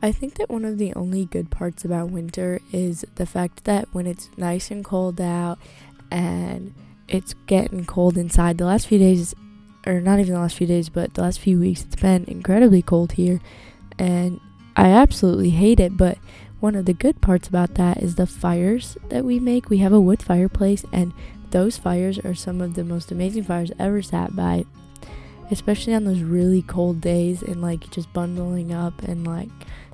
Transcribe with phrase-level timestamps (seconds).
[0.00, 3.88] I think that one of the only good parts about winter is the fact that
[3.92, 5.58] when it's nice and cold out
[6.10, 6.72] and
[7.08, 9.34] it's getting cold inside, the last few days,
[9.86, 12.80] or not even the last few days, but the last few weeks, it's been incredibly
[12.80, 13.40] cold here.
[13.98, 14.40] And
[14.76, 16.18] I absolutely hate it, but
[16.60, 19.68] one of the good parts about that is the fires that we make.
[19.68, 21.12] We have a wood fireplace, and
[21.50, 24.64] those fires are some of the most amazing fires ever sat by,
[25.50, 29.48] especially on those really cold days and like just bundling up and like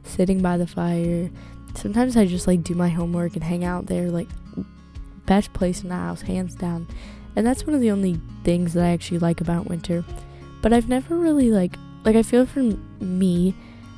[0.04, 1.30] sitting by the fire.
[1.74, 4.28] Sometimes I just like do my homework and hang out there, like
[5.26, 6.86] best place in the house, hands down.
[7.36, 10.04] And that's one of the only things that I actually like about winter.
[10.62, 12.60] But I've never really like like I feel for
[13.00, 13.54] me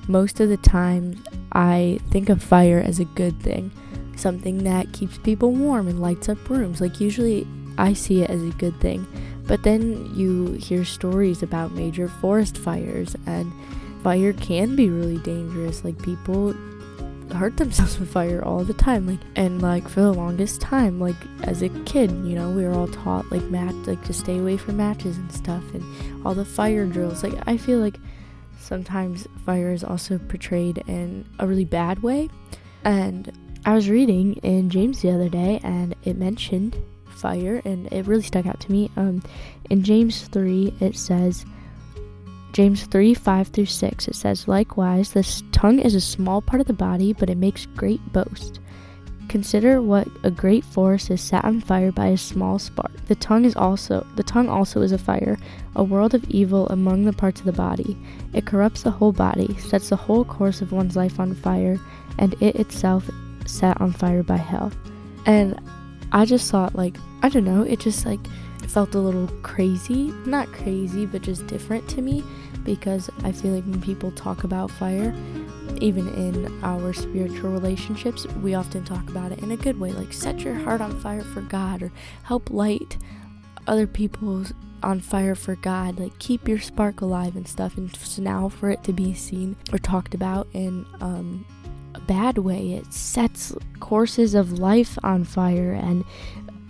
[0.09, 1.23] most of the time
[1.53, 3.73] I think of fire as a good thing,
[4.17, 6.81] something that keeps people warm and lights up rooms.
[6.81, 7.47] Like usually
[7.77, 9.07] I see it as a good thing.
[9.47, 13.53] But then you hear stories about major forest fires and
[14.07, 15.83] fire can be really dangerous.
[15.83, 16.55] Like people
[17.35, 19.05] hurt themselves with fire all the time.
[19.05, 22.73] Like and like for the longest time, like as a kid, you know, we were
[22.73, 25.83] all taught like match like to stay away from matches and stuff and
[26.25, 27.25] all the fire drills.
[27.25, 27.99] Like I feel like
[28.61, 32.31] sometimes fire is also portrayed in a really bad way.
[32.85, 33.33] And
[33.65, 38.23] I was reading in James the other day and it mentioned fire and it really
[38.23, 38.89] stuck out to me.
[38.97, 39.25] Um
[39.69, 41.45] in James 3 it says
[42.57, 46.67] James 3 5 through 6, it says, Likewise, the tongue is a small part of
[46.67, 48.61] the body, but it makes great boast.
[49.29, 52.93] Consider what a great forest is set on fire by a small spark.
[53.09, 55.37] The tongue is also the tongue also is a fire,
[55.75, 57.95] a world of evil among the parts of the body.
[58.33, 61.79] It corrupts the whole body, sets the whole course of one's life on fire,
[62.19, 63.07] and it itself
[63.45, 64.73] set on fire by hell.
[65.27, 65.61] And
[66.11, 68.27] I just thought like I don't know, it just like
[68.67, 70.13] felt a little crazy.
[70.25, 72.25] Not crazy, but just different to me
[72.67, 75.15] because I feel like when people talk about fire,
[75.81, 80.13] even in our spiritual relationships, we often talk about it in a good way, like
[80.13, 81.93] set your heart on fire for God or
[82.25, 82.99] help light
[83.67, 87.77] other people's on fire for God, like keep your spark alive and stuff.
[87.77, 91.47] And so now for it to be seen or talked about in um,
[91.95, 96.05] a bad way, it sets courses of life on fire and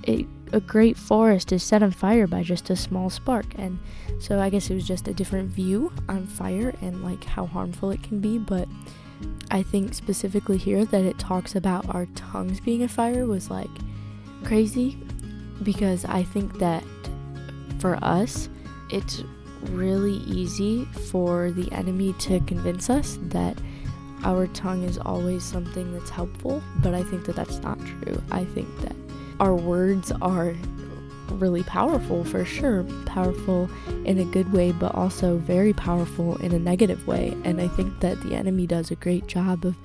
[0.04, 3.46] it a great forest is set on fire by just a small spark.
[3.56, 3.78] And
[4.18, 7.90] so I guess it was just a different view on fire and like how harmful
[7.90, 8.38] it can be.
[8.38, 8.68] But
[9.50, 13.70] I think specifically here that it talks about our tongues being a fire was like
[14.44, 14.98] crazy
[15.62, 16.84] because I think that
[17.78, 18.48] for us,
[18.90, 19.22] it's
[19.70, 23.56] really easy for the enemy to convince us that
[24.24, 28.22] our tongue is always something that's helpful, but I think that that's not true.
[28.30, 28.96] I think that
[29.40, 30.54] our words are
[31.30, 32.84] really powerful for sure.
[33.04, 33.68] Powerful
[34.04, 37.36] in a good way, but also very powerful in a negative way.
[37.44, 39.76] And I think that the enemy does a great job of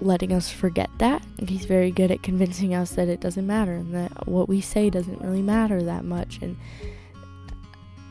[0.00, 1.22] letting us forget that.
[1.46, 4.90] He's very good at convincing us that it doesn't matter and that what we say
[4.90, 6.38] doesn't really matter that much.
[6.42, 6.56] And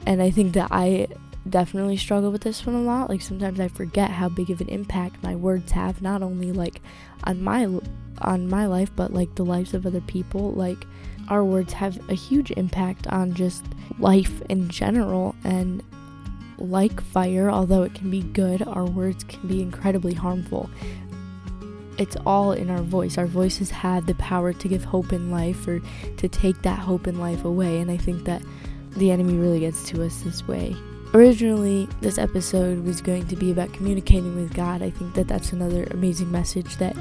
[0.06, 1.08] and I think that I
[1.50, 3.10] definitely struggle with this one a lot.
[3.10, 6.82] Like sometimes I forget how big of an impact my words have, not only like
[7.24, 7.68] on my
[8.20, 10.52] on my life, but like the lives of other people.
[10.52, 10.86] Like
[11.30, 13.66] our words have a huge impact on just
[14.00, 15.84] life in general and
[16.58, 20.70] like fire, although it can be good, our words can be incredibly harmful.
[21.98, 23.18] It's all in our voice.
[23.18, 25.82] Our voices have the power to give hope in life or
[26.18, 28.42] to take that hope in life away, and I think that
[28.96, 30.76] the enemy really gets to us this way.
[31.14, 34.82] Originally, this episode was going to be about communicating with God.
[34.82, 36.96] I think that that's another amazing message that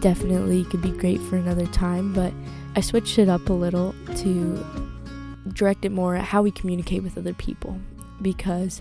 [0.00, 2.32] definitely could be great for another time, but
[2.76, 4.64] I switched it up a little to
[5.52, 7.76] direct it more at how we communicate with other people
[8.20, 8.80] because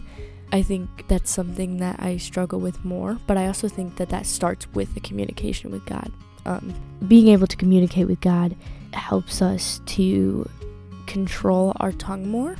[0.51, 4.27] I think that's something that I struggle with more, but I also think that that
[4.27, 6.11] starts with the communication with God.
[6.45, 6.73] Um,
[7.07, 8.55] being able to communicate with God
[8.93, 10.47] helps us to
[11.07, 12.55] control our tongue more.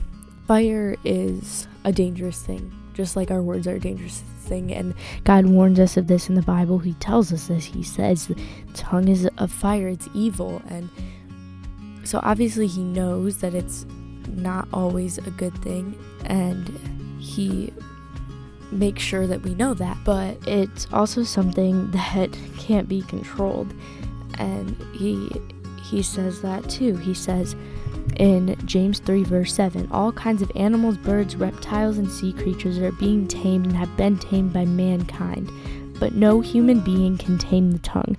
[0.51, 4.73] Fire is a dangerous thing, just like our words are a dangerous thing.
[4.73, 6.77] And God warns us of this in the Bible.
[6.77, 7.63] He tells us this.
[7.63, 8.35] He says, the
[8.73, 10.61] tongue is a fire, it's evil.
[10.67, 10.89] And
[12.03, 13.85] so obviously, He knows that it's
[14.27, 15.97] not always a good thing.
[16.25, 16.67] And
[17.17, 17.71] He
[18.73, 19.99] makes sure that we know that.
[20.03, 23.73] But it's also something that can't be controlled.
[24.37, 25.31] And He
[25.81, 26.97] he says that too.
[26.97, 27.55] He says,
[28.21, 32.91] in James 3, verse 7, all kinds of animals, birds, reptiles, and sea creatures are
[32.91, 35.49] being tamed and have been tamed by mankind,
[35.99, 38.15] but no human being can tame the tongue.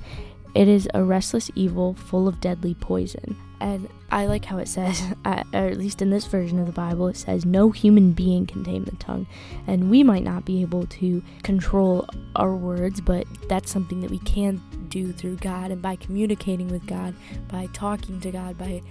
[0.56, 3.36] It is a restless evil full of deadly poison.
[3.60, 7.06] And I like how it says, or at least in this version of the Bible,
[7.06, 9.28] it says, no human being can tame the tongue.
[9.68, 14.18] And we might not be able to control our words, but that's something that we
[14.18, 15.70] can do through God.
[15.70, 17.14] And by communicating with God,
[17.46, 18.82] by talking to God, by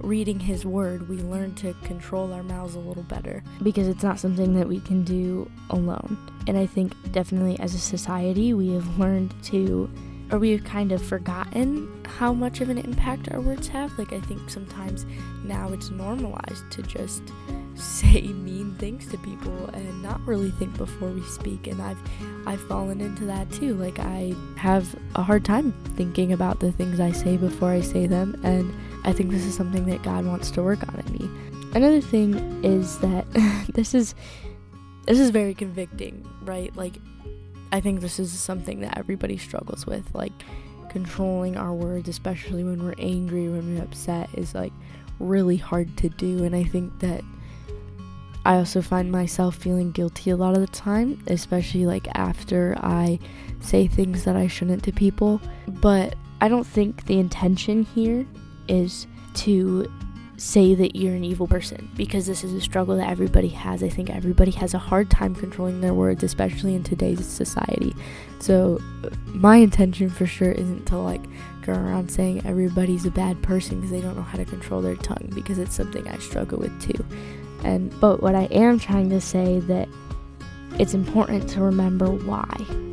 [0.00, 4.20] reading His Word, we learn to control our mouths a little better because it's not
[4.20, 6.16] something that we can do alone.
[6.46, 9.90] And I think definitely as a society, we have learned to,
[10.30, 13.96] or we have kind of forgotten how much of an impact our words have.
[13.98, 15.04] Like, I think sometimes
[15.44, 17.22] now it's normalized to just
[17.78, 21.98] say mean things to people and not really think before we speak and I've
[22.44, 26.98] I've fallen into that too like I have a hard time thinking about the things
[26.98, 28.74] I say before I say them and
[29.08, 31.30] I think this is something that God wants to work on in me.
[31.74, 33.24] Another thing is that
[33.72, 34.14] this is
[35.06, 36.76] this is very convicting, right?
[36.76, 36.96] Like
[37.72, 40.34] I think this is something that everybody struggles with, like
[40.90, 44.74] controlling our words, especially when we're angry, when we're upset is like
[45.18, 47.24] really hard to do and I think that
[48.44, 53.20] I also find myself feeling guilty a lot of the time, especially like after I
[53.60, 55.40] say things that I shouldn't to people.
[55.66, 58.26] But I don't think the intention here
[58.68, 59.90] is to
[60.38, 63.82] say that you're an evil person because this is a struggle that everybody has.
[63.82, 67.94] I think everybody has a hard time controlling their words, especially in today's society.
[68.38, 71.22] So, uh, my intention for sure isn't to like
[71.62, 74.96] go around saying everybody's a bad person because they don't know how to control their
[74.96, 77.04] tongue because it's something I struggle with too.
[77.64, 79.88] And but what I am trying to say that
[80.78, 82.46] it's important to remember why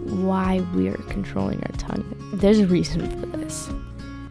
[0.05, 2.03] why we're controlling our tongue.
[2.33, 3.69] There's a reason for this.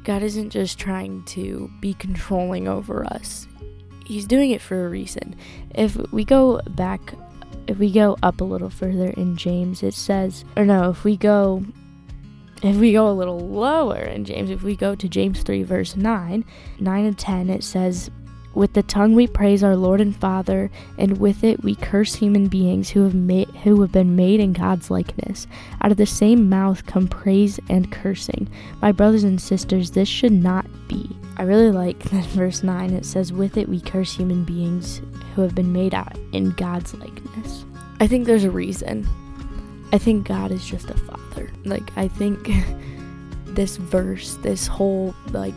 [0.05, 3.49] God isn't just trying to be controlling over us.
[4.05, 5.35] He's doing it for a reason.
[5.75, 7.15] If we go back
[7.67, 11.17] if we go up a little further in James, it says or no, if we
[11.17, 11.65] go
[12.62, 15.97] if we go a little lower in James, if we go to James 3 verse
[15.97, 16.45] 9,
[16.81, 18.11] 9 and 10, it says
[18.55, 22.49] with the tongue we praise our Lord and Father, and with it we curse human
[22.49, 25.47] beings who have made who have been made in God's likeness.
[25.81, 28.49] Out of the same mouth come praise and cursing.
[28.81, 31.17] My brothers and sisters, this should not be.
[31.37, 32.93] I really like that verse 9.
[32.93, 35.00] It says, With it we curse human beings
[35.35, 37.65] who have been made out in God's likeness.
[38.00, 39.09] I think there's a reason.
[39.93, 41.50] I think God is just a father.
[41.65, 42.50] Like I think
[43.47, 45.55] this verse, this whole like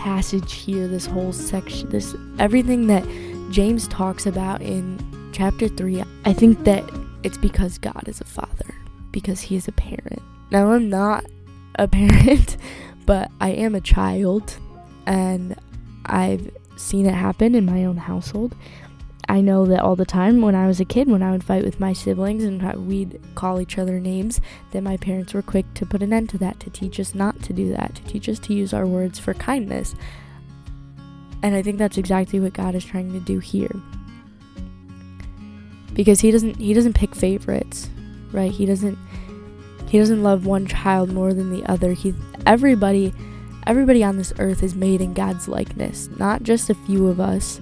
[0.00, 3.04] passage here, this whole section, this everything that
[3.50, 4.98] James talks about in
[5.32, 6.82] chapter 3, I think that
[7.22, 8.74] it's because God is a father,
[9.12, 10.22] because he is a parent.
[10.50, 11.26] Now, I'm not
[11.74, 12.56] a parent,
[13.04, 14.56] but I am a child,
[15.04, 15.54] and
[16.06, 18.56] I've seen it happen in my own household.
[19.30, 21.64] I know that all the time when I was a kid, when I would fight
[21.64, 24.40] with my siblings and we'd call each other names,
[24.72, 27.40] that my parents were quick to put an end to that, to teach us not
[27.44, 29.94] to do that, to teach us to use our words for kindness.
[31.44, 33.70] And I think that's exactly what God is trying to do here.
[35.94, 37.88] Because he doesn't he doesn't pick favorites,
[38.32, 38.50] right?
[38.50, 38.98] He doesn't
[39.88, 41.92] he doesn't love one child more than the other.
[41.92, 42.14] He
[42.46, 43.14] everybody
[43.64, 47.60] everybody on this earth is made in God's likeness, not just a few of us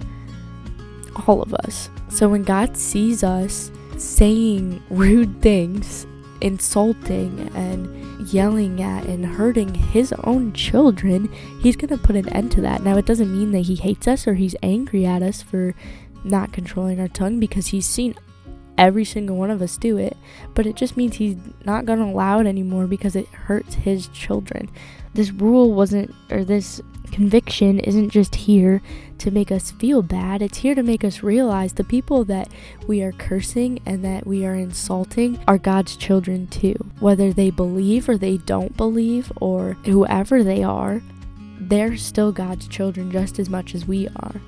[1.27, 1.89] all of us.
[2.09, 6.05] So when God sees us saying rude things,
[6.41, 11.31] insulting and yelling at and hurting his own children,
[11.61, 12.83] he's going to put an end to that.
[12.83, 15.75] Now, it doesn't mean that he hates us or he's angry at us for
[16.23, 18.15] not controlling our tongue because he's seen
[18.77, 20.15] every single one of us do it,
[20.55, 21.35] but it just means he's
[21.65, 24.69] not going to allow it anymore because it hurts his children.
[25.13, 28.81] This rule wasn't, or this conviction isn't just here
[29.17, 32.49] to make us feel bad, it's here to make us realize the people that
[32.87, 36.75] we are cursing and that we are insulting are God's children too.
[36.99, 41.01] Whether they believe or they don't believe, or whoever they are,
[41.59, 44.41] they're still God's children just as much as we are.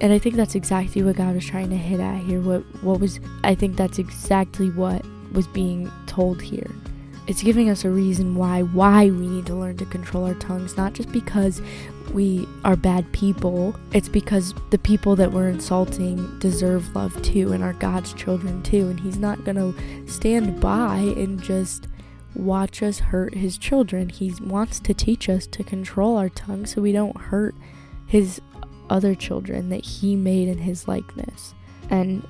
[0.00, 2.40] And I think that's exactly what God was trying to hit at here.
[2.40, 6.70] What what was I think that's exactly what was being told here.
[7.26, 10.76] It's giving us a reason why why we need to learn to control our tongues,
[10.76, 11.62] not just because
[12.12, 13.74] we are bad people.
[13.92, 18.88] It's because the people that we're insulting deserve love too and are God's children too.
[18.88, 21.88] And He's not going to stand by and just
[22.34, 24.10] watch us hurt His children.
[24.10, 27.54] He wants to teach us to control our tongue so we don't hurt
[28.06, 28.40] His
[28.90, 31.54] other children that He made in His likeness.
[31.88, 32.26] And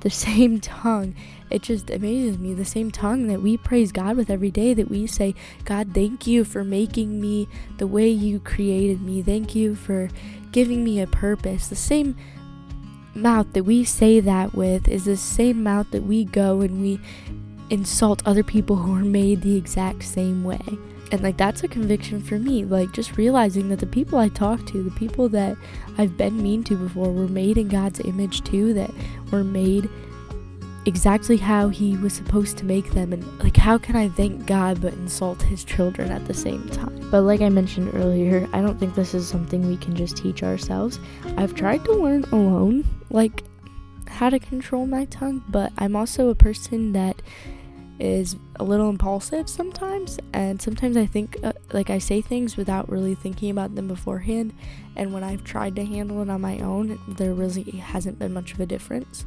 [0.00, 1.14] the same tongue.
[1.50, 2.54] It just amazes me.
[2.54, 6.26] The same tongue that we praise God with every day, that we say, God, thank
[6.26, 9.22] you for making me the way you created me.
[9.22, 10.08] Thank you for
[10.52, 11.68] giving me a purpose.
[11.68, 12.16] The same
[13.14, 17.00] mouth that we say that with is the same mouth that we go and we
[17.70, 20.60] insult other people who are made the exact same way.
[21.10, 22.64] And like that's a conviction for me.
[22.64, 25.56] Like just realizing that the people I talk to, the people that
[25.96, 28.90] I've been mean to before, were made in God's image too, that
[29.30, 29.88] were made
[30.86, 34.80] exactly how he was supposed to make them and like how can I thank God
[34.80, 37.10] but insult his children at the same time.
[37.10, 40.42] But like I mentioned earlier, I don't think this is something we can just teach
[40.42, 40.98] ourselves.
[41.36, 43.42] I've tried to learn alone like
[44.06, 47.17] how to control my tongue, but I'm also a person that
[47.98, 52.88] is a little impulsive sometimes and sometimes i think uh, like i say things without
[52.88, 54.52] really thinking about them beforehand
[54.96, 58.52] and when i've tried to handle it on my own there really hasn't been much
[58.52, 59.26] of a difference.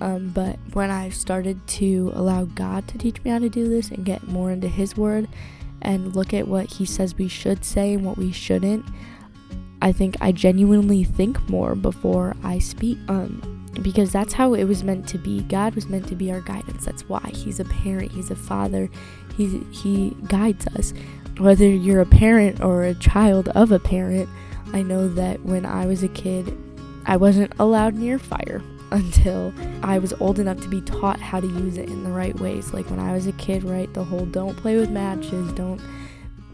[0.00, 3.90] Um, but when i've started to allow god to teach me how to do this
[3.90, 5.28] and get more into his word
[5.82, 8.84] and look at what he says we should say and what we shouldn't
[9.80, 14.82] i think i genuinely think more before i speak um because that's how it was
[14.82, 15.42] meant to be.
[15.42, 16.84] God was meant to be our guidance.
[16.84, 18.88] That's why He's a parent, He's a father,
[19.36, 20.92] He, he guides us.
[21.38, 24.28] Whether you're a parent or a child of a parent,
[24.72, 26.56] I know that when I was a kid,
[27.06, 29.52] I wasn't allowed near fire until
[29.82, 32.72] I was old enough to be taught how to use it in the right ways.
[32.72, 33.92] Like when I was a kid, right?
[33.92, 35.80] The whole don't play with matches, don't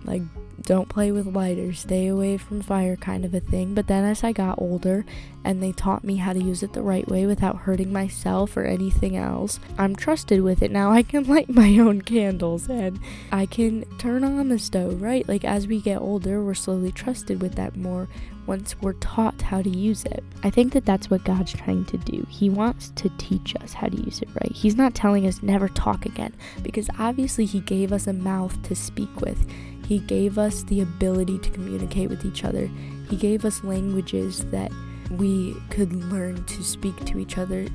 [0.04, 0.22] like
[0.62, 3.74] don't play with lighters, stay away from fire kind of a thing.
[3.74, 5.04] But then as I got older
[5.44, 8.64] and they taught me how to use it the right way without hurting myself or
[8.64, 10.70] anything else, I'm trusted with it.
[10.70, 13.00] Now I can light my own candles and
[13.32, 15.26] I can turn on the stove, right?
[15.28, 18.08] Like as we get older, we're slowly trusted with that more
[18.46, 20.24] once we're taught how to use it.
[20.42, 22.26] I think that that's what God's trying to do.
[22.28, 24.52] He wants to teach us how to use it right.
[24.52, 28.74] He's not telling us never talk again because obviously He gave us a mouth to
[28.74, 29.46] speak with.
[29.90, 32.70] He gave us the ability to communicate with each other.
[33.08, 34.70] He gave us languages that
[35.10, 37.66] we could learn to speak to each other.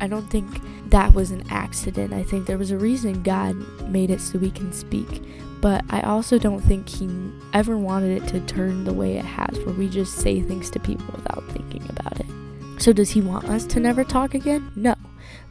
[0.00, 0.48] I don't think
[0.90, 2.12] that was an accident.
[2.12, 3.54] I think there was a reason God
[3.88, 5.22] made it so we can speak.
[5.60, 7.08] But I also don't think He
[7.52, 10.80] ever wanted it to turn the way it has, where we just say things to
[10.80, 12.26] people without thinking about it.
[12.82, 14.72] So, does He want us to never talk again?
[14.74, 14.96] No.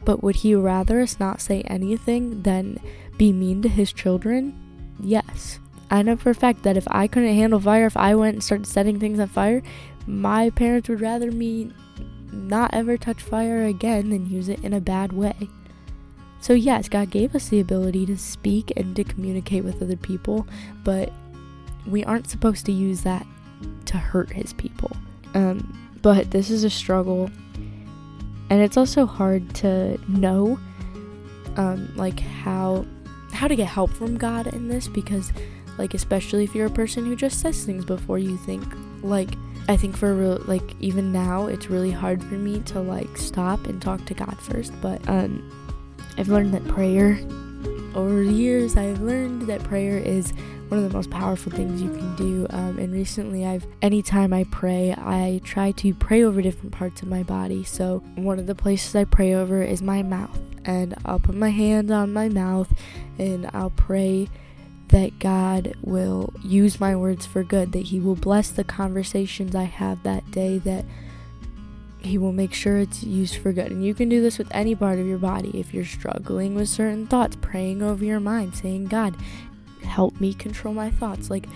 [0.04, 2.80] But would He rather us not say anything than
[3.16, 4.54] be mean to His children?
[5.00, 5.58] Yes.
[5.90, 8.44] I know for a fact that if I couldn't handle fire, if I went and
[8.44, 9.62] started setting things on fire,
[10.06, 11.72] my parents would rather me
[12.32, 15.48] not ever touch fire again than use it in a bad way.
[16.40, 20.46] So, yes, God gave us the ability to speak and to communicate with other people,
[20.84, 21.12] but
[21.86, 23.26] we aren't supposed to use that
[23.86, 24.94] to hurt His people.
[25.34, 27.30] Um, but this is a struggle,
[28.50, 30.58] and it's also hard to know,
[31.56, 32.86] um, like how
[33.32, 35.32] how to get help from God in this because
[35.78, 38.64] like especially if you're a person who just says things before you think
[39.02, 39.30] like
[39.68, 43.66] i think for real like even now it's really hard for me to like stop
[43.66, 45.50] and talk to god first but um
[46.18, 47.18] i've learned that prayer
[47.94, 50.32] over the years i've learned that prayer is
[50.68, 54.44] one of the most powerful things you can do um, and recently i've anytime i
[54.50, 58.54] pray i try to pray over different parts of my body so one of the
[58.54, 62.72] places i pray over is my mouth and i'll put my hand on my mouth
[63.18, 64.28] and i'll pray
[64.88, 69.64] that God will use my words for good, that He will bless the conversations I
[69.64, 70.84] have that day, that
[71.98, 73.72] He will make sure it's used for good.
[73.72, 75.58] And you can do this with any part of your body.
[75.58, 79.16] If you're struggling with certain thoughts, praying over your mind, saying, God,
[79.82, 81.30] help me control my thoughts.
[81.30, 81.46] Like,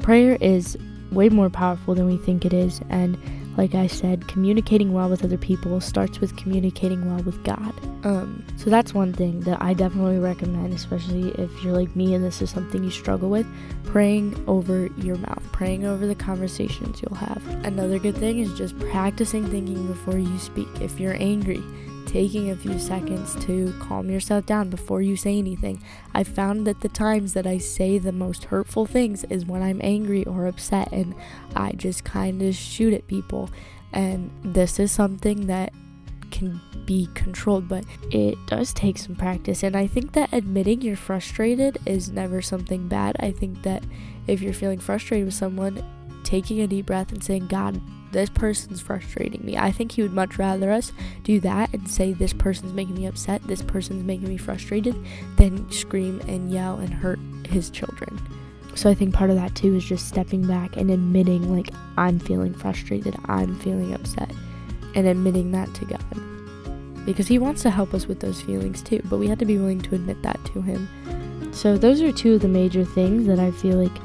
[0.00, 0.76] prayer is
[1.12, 2.80] way more powerful than we think it is.
[2.88, 3.16] And
[3.56, 7.74] like I said, communicating well with other people starts with communicating well with God.
[8.04, 12.24] Um, so that's one thing that I definitely recommend, especially if you're like me and
[12.24, 13.46] this is something you struggle with.
[13.84, 17.46] Praying over your mouth, praying over the conversations you'll have.
[17.64, 20.68] Another good thing is just practicing thinking before you speak.
[20.80, 21.62] If you're angry,
[22.12, 25.82] taking a few seconds to calm yourself down before you say anything.
[26.12, 29.80] I found that the times that I say the most hurtful things is when I'm
[29.82, 31.14] angry or upset and
[31.56, 33.48] I just kind of shoot at people.
[33.94, 35.72] And this is something that
[36.30, 39.62] can be controlled, but it does take some practice.
[39.62, 43.16] And I think that admitting you're frustrated is never something bad.
[43.20, 43.84] I think that
[44.26, 45.82] if you're feeling frustrated with someone,
[46.24, 47.80] taking a deep breath and saying, God,
[48.12, 49.56] this person's frustrating me.
[49.56, 50.92] I think he would much rather us
[51.24, 54.94] do that and say, This person's making me upset, this person's making me frustrated,
[55.36, 58.20] than scream and yell and hurt his children.
[58.74, 62.18] So I think part of that too is just stepping back and admitting, like, I'm
[62.18, 64.30] feeling frustrated, I'm feeling upset,
[64.94, 67.04] and admitting that to God.
[67.04, 69.58] Because He wants to help us with those feelings too, but we have to be
[69.58, 70.88] willing to admit that to Him.
[71.52, 74.02] So those are two of the major things that I feel like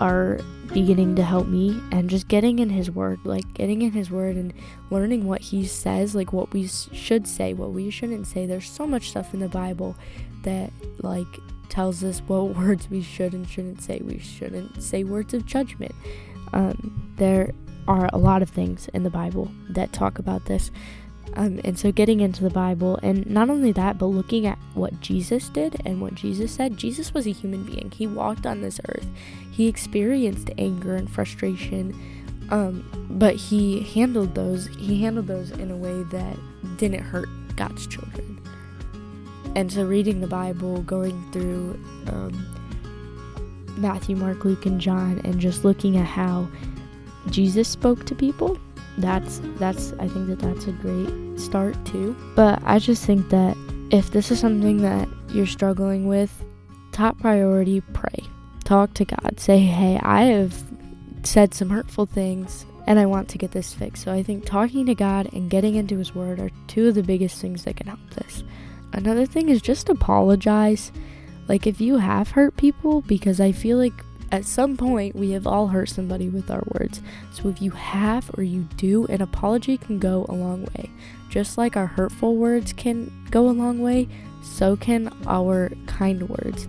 [0.00, 0.40] are
[0.74, 4.36] beginning to help me and just getting in his word like getting in his word
[4.36, 4.52] and
[4.90, 8.86] learning what he says like what we should say what we shouldn't say there's so
[8.86, 9.96] much stuff in the bible
[10.42, 10.70] that
[11.02, 11.40] like
[11.74, 14.00] tells us what words we should and shouldn't say.
[14.02, 15.94] We shouldn't say words of judgment.
[16.52, 17.52] Um, there
[17.86, 20.70] are a lot of things in the Bible that talk about this.
[21.36, 25.00] Um, and so, getting into the Bible, and not only that, but looking at what
[25.00, 26.76] Jesus did and what Jesus said.
[26.76, 27.90] Jesus was a human being.
[27.90, 29.06] He walked on this earth.
[29.50, 31.92] He experienced anger and frustration,
[32.50, 34.68] um, but he handled those.
[34.76, 36.36] He handled those in a way that
[36.76, 38.40] didn't hurt God's children.
[39.56, 42.46] And so, reading the Bible, going through um,
[43.76, 46.48] Matthew, Mark, Luke, and John, and just looking at how
[47.30, 48.58] Jesus spoke to people,
[48.98, 52.16] that's that's I think that that's a great start too.
[52.34, 53.56] But I just think that
[53.90, 56.44] if this is something that you're struggling with,
[56.92, 58.24] top priority, pray.
[58.64, 59.38] Talk to God.
[59.38, 60.62] Say, "Hey, I have
[61.22, 64.86] said some hurtful things and I want to get this fixed." So I think talking
[64.86, 67.88] to God and getting into his word are two of the biggest things that can
[67.88, 68.44] help this.
[68.92, 70.92] Another thing is just apologize.
[71.48, 75.46] Like if you have hurt people, because I feel like at some point we have
[75.46, 77.00] all hurt somebody with our words.
[77.30, 80.90] So if you have or you do, an apology can go a long way.
[81.30, 84.08] Just like our hurtful words can go a long way,
[84.42, 86.66] so can our kind words.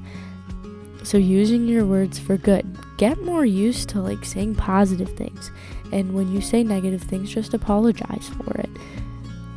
[1.01, 2.77] So using your words for good.
[2.98, 5.50] Get more used to like saying positive things.
[5.91, 8.69] And when you say negative things, just apologize for it.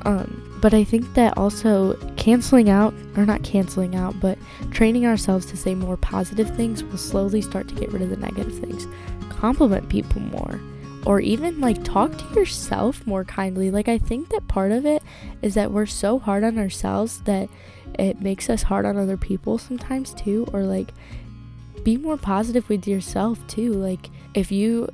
[0.03, 4.39] Um but I think that also canceling out, or not canceling out, but
[4.71, 8.17] training ourselves to say more positive things will slowly start to get rid of the
[8.17, 8.87] negative things.
[9.31, 10.61] Compliment people more.
[11.07, 13.71] Or even like talk to yourself more kindly.
[13.71, 15.03] Like, I think that part of it
[15.43, 17.49] is that we're so hard on ourselves that
[17.97, 20.47] it makes us hard on other people sometimes too.
[20.53, 20.93] Or like,
[21.85, 23.73] be more positive with yourself too.
[23.73, 24.89] Like, if you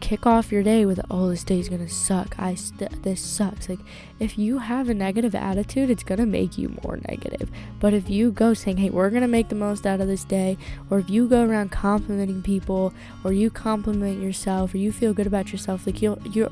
[0.00, 2.34] kick off your day with oh this day's gonna suck.
[2.38, 3.68] I st- this sucks.
[3.68, 3.80] Like
[4.18, 7.50] if you have a negative attitude it's gonna make you more negative.
[7.78, 10.56] But if you go saying hey we're gonna make the most out of this day
[10.90, 12.92] or if you go around complimenting people
[13.24, 16.50] or you compliment yourself or you feel good about yourself like you'll you're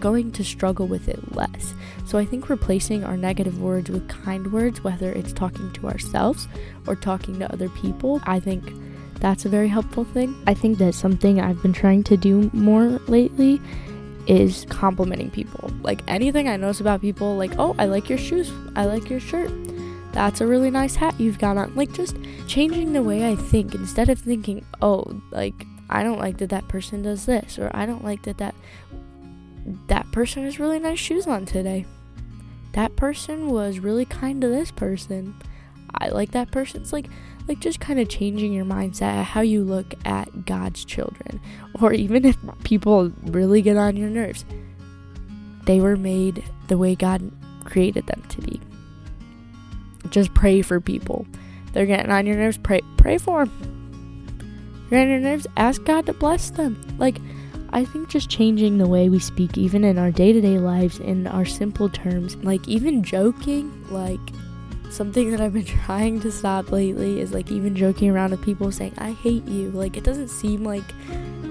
[0.00, 1.74] going to struggle with it less.
[2.06, 6.48] So I think replacing our negative words with kind words, whether it's talking to ourselves
[6.86, 8.72] or talking to other people, I think
[9.20, 10.34] that's a very helpful thing.
[10.46, 13.60] I think that something I've been trying to do more lately
[14.26, 15.70] is complimenting people.
[15.82, 19.20] Like anything I notice about people, like, oh, I like your shoes, I like your
[19.20, 19.50] shirt.
[20.12, 21.74] That's a really nice hat you've got on.
[21.74, 26.38] Like, just changing the way I think instead of thinking, oh, like, I don't like
[26.38, 28.54] that that person does this, or I don't like that that
[29.88, 31.84] that person has really nice shoes on today.
[32.72, 35.34] That person was really kind to this person.
[35.94, 36.82] I like that person.
[36.82, 37.06] It's like
[37.46, 41.40] like just kind of changing your mindset how you look at God's children.
[41.80, 44.44] Or even if people really get on your nerves,
[45.64, 47.30] they were made the way God
[47.64, 48.60] created them to be.
[50.10, 51.26] Just pray for people.
[51.72, 54.86] They're getting on your nerves, pray pray for them.
[54.90, 56.80] You're on your nerves, ask God to bless them.
[56.98, 57.18] Like
[57.72, 61.00] I think just changing the way we speak, even in our day to day lives,
[61.00, 64.20] in our simple terms, like even joking, like
[64.94, 68.70] something that I've been trying to stop lately is like even joking around with people
[68.72, 69.70] saying, I hate you.
[69.70, 70.84] Like, it doesn't seem like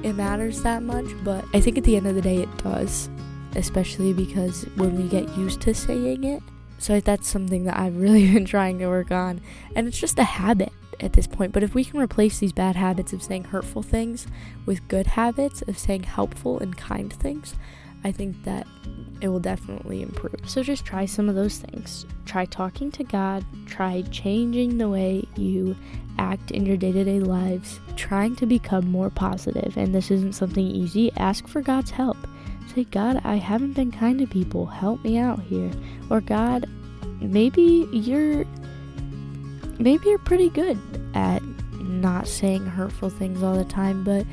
[0.03, 3.09] it matters that much, but I think at the end of the day it does,
[3.55, 6.41] especially because when we get used to saying it.
[6.79, 9.41] So that's something that I've really been trying to work on.
[9.75, 11.51] And it's just a habit at this point.
[11.51, 14.27] But if we can replace these bad habits of saying hurtful things
[14.65, 17.55] with good habits of saying helpful and kind things,
[18.03, 18.67] I think that
[19.21, 20.35] it will definitely improve.
[20.45, 22.05] So just try some of those things.
[22.25, 25.75] Try talking to God, try changing the way you
[26.17, 29.77] act in your day to day lives, trying to become more positive.
[29.77, 31.11] And this isn't something easy.
[31.15, 32.17] Ask for God's help.
[32.73, 34.65] Say, God, I haven't been kind to people.
[34.65, 35.71] Help me out here.
[36.09, 36.65] Or, God,
[37.21, 38.45] maybe you're.
[39.79, 40.79] Maybe you're pretty good
[41.13, 41.41] at
[41.79, 44.25] not saying hurtful things all the time, but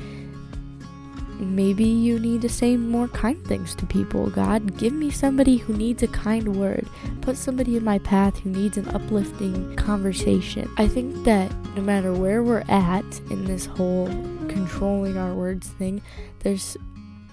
[1.41, 4.29] maybe you need to say more kind things to people.
[4.29, 6.87] God, give me somebody who needs a kind word.
[7.21, 10.69] Put somebody in my path who needs an uplifting conversation.
[10.77, 14.07] I think that no matter where we're at in this whole
[14.47, 16.01] controlling our words thing,
[16.39, 16.77] there's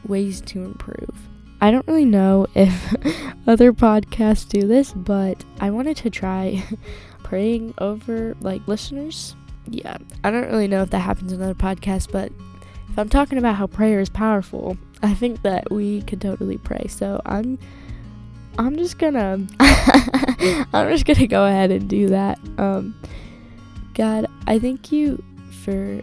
[0.06, 1.14] ways to improve.
[1.60, 2.94] I don't really know if
[3.46, 6.64] other podcasts do this, but I wanted to try
[7.22, 9.34] praying over like listeners.
[9.66, 12.32] Yeah, I don't really know if that happens in other podcasts, but
[13.00, 16.86] I'm talking about how prayer is powerful, I think that we could totally pray.
[16.88, 17.58] So I'm
[18.58, 22.38] I'm just gonna I'm just gonna go ahead and do that.
[22.58, 22.94] Um
[23.94, 25.22] God, I thank you
[25.64, 26.00] for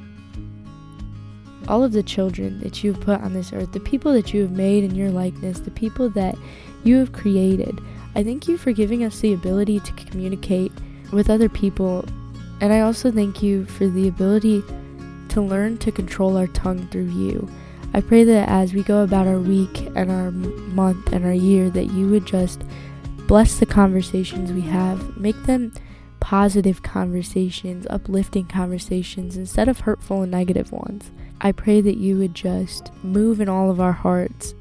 [1.68, 4.52] all of the children that you've put on this earth, the people that you have
[4.52, 6.36] made in your likeness, the people that
[6.84, 7.80] you have created.
[8.14, 10.72] I thank you for giving us the ability to communicate
[11.12, 12.06] with other people
[12.62, 14.64] And I also thank you for the ability
[15.36, 17.48] to learn to control our tongue through you.
[17.94, 21.70] I pray that as we go about our week and our month and our year,
[21.70, 22.64] that you would just
[23.28, 25.74] bless the conversations we have, make them
[26.22, 31.12] positive conversations, uplifting conversations instead of hurtful and negative ones.
[31.42, 34.56] I pray that you would just move in all of our hearts,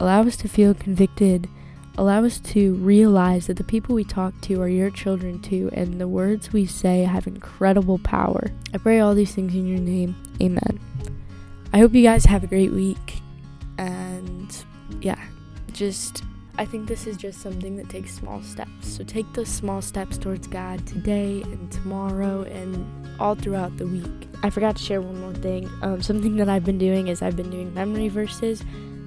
[0.00, 1.48] allow us to feel convicted,
[1.96, 6.00] allow us to realize that the people we talk to are your children too, and
[6.00, 8.50] the words we say have incredible power.
[8.72, 10.16] I pray all these things in your name.
[10.42, 10.80] Amen.
[11.72, 13.20] I hope you guys have a great week.
[13.78, 14.56] And
[15.00, 15.20] yeah,
[15.72, 16.22] just
[16.56, 18.86] I think this is just something that takes small steps.
[18.86, 22.86] So take those small steps towards God today and tomorrow and
[23.18, 24.28] all throughout the week.
[24.44, 25.68] I forgot to share one more thing.
[25.82, 28.62] Um, something that I've been doing is I've been doing memory verses.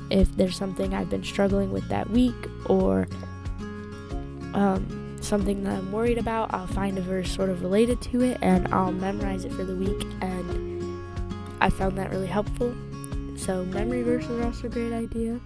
[0.10, 3.08] If there's something I've been struggling with that week or
[4.54, 8.38] um, something that I'm worried about, I'll find a verse sort of related to it
[8.42, 10.06] and I'll memorize it for the week.
[10.22, 10.78] And
[11.60, 12.76] I found that really helpful.
[13.38, 15.40] So, memory verses are also a great idea.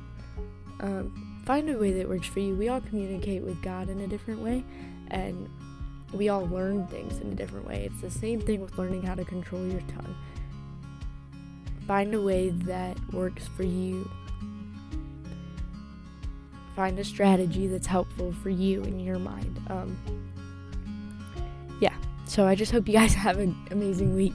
[0.80, 2.56] Um, find a way that works for you.
[2.56, 4.64] We all communicate with God in a different way,
[5.10, 5.50] and
[6.14, 7.90] we all learn things in a different way.
[7.92, 10.16] It's the same thing with learning how to control your tongue.
[11.88, 14.10] Find a way that works for you.
[16.76, 19.60] Find a strategy that's helpful for you in your mind.
[19.70, 19.98] Um,
[21.80, 21.94] yeah,
[22.26, 24.34] so I just hope you guys have an amazing week.